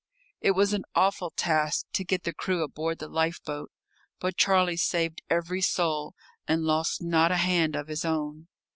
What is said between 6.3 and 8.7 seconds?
and lost not a hand of his own.